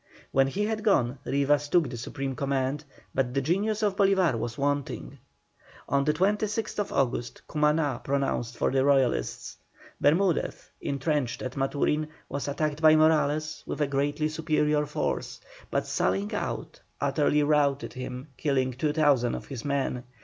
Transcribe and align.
When 0.31 0.47
he 0.47 0.65
had 0.65 0.83
gone, 0.83 1.19
Rivas 1.25 1.67
took 1.69 1.87
the 1.91 1.95
supreme 1.95 2.33
command, 2.33 2.85
but 3.13 3.35
the 3.35 3.41
genius 3.41 3.83
of 3.83 3.95
Bolívar 3.95 4.33
was 4.35 4.57
wanting. 4.57 5.19
On 5.87 6.05
the 6.05 6.11
26th 6.13 6.91
August 6.91 7.43
Cumaná 7.47 8.03
pronounced 8.03 8.57
for 8.57 8.71
the 8.71 8.83
Royalists. 8.83 9.57
Bermudez, 10.01 10.71
entrenched 10.81 11.43
at 11.43 11.55
Maturin, 11.55 12.07
was 12.29 12.47
attacked 12.47 12.81
by 12.81 12.95
Morales 12.95 13.63
with 13.67 13.79
a 13.79 13.85
greatly 13.85 14.27
superior 14.27 14.87
force, 14.87 15.39
but 15.69 15.85
sallying 15.85 16.33
out, 16.33 16.81
utterly 16.99 17.43
routed 17.43 17.93
him, 17.93 18.29
killing 18.37 18.73
2,000 18.73 19.35
of 19.35 19.45
his 19.45 19.63
men. 19.63 20.03